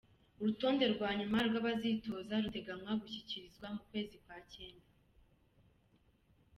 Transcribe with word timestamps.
Urutonde 0.41 0.85
rwa 0.93 1.09
nyuma 1.19 1.37
rw'abazitoza 1.47 2.33
rutegekanywa 2.43 2.93
gushikirizwa 3.01 3.65
mu 3.75 3.81
kwezi 3.87 4.15
kw'icenda. 4.23 4.87